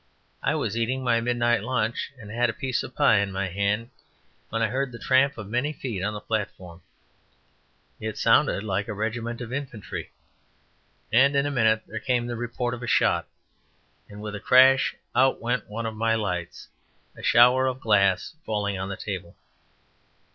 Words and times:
I 0.41 0.55
was 0.55 0.75
eating 0.75 1.03
my 1.03 1.21
midnight 1.21 1.61
lunch, 1.61 2.11
and 2.19 2.31
had 2.31 2.49
a 2.49 2.53
piece 2.53 2.81
of 2.81 2.95
pie 2.95 3.19
in 3.19 3.31
my 3.31 3.49
hand, 3.49 3.91
when 4.49 4.63
I 4.63 4.69
heard 4.69 4.91
the 4.91 4.97
tramp 4.97 5.37
of 5.37 5.47
many 5.47 5.73
feet 5.73 6.01
on 6.03 6.15
the 6.15 6.19
platform. 6.19 6.81
It 7.99 8.17
sounded 8.17 8.63
like 8.63 8.87
a 8.87 8.95
regiment 8.95 9.41
of 9.41 9.53
infantry, 9.53 10.09
and 11.13 11.35
in 11.35 11.45
a 11.45 11.51
minute 11.51 11.83
there 11.85 11.99
came 11.99 12.25
the 12.25 12.35
report 12.35 12.73
of 12.73 12.81
a 12.81 12.87
shot, 12.87 13.27
and 14.09 14.23
with 14.23 14.33
a 14.33 14.39
crash 14.39 14.95
out 15.13 15.39
went 15.39 15.69
one 15.69 15.85
of 15.85 15.93
my 15.95 16.15
lights, 16.15 16.67
a 17.15 17.21
shower 17.21 17.67
of 17.67 17.79
glass 17.79 18.33
falling 18.43 18.79
on 18.79 18.89
the 18.89 18.97
table. 18.97 19.35